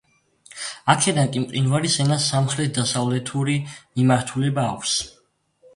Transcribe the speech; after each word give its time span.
აქედან 0.93 1.29
კი 1.35 1.43
მყინვარის 1.43 1.97
ენას 2.05 2.25
სამხრეთ-დასავლეთური 2.33 3.61
მიმართულება 3.77 4.67
აქვს. 4.75 4.99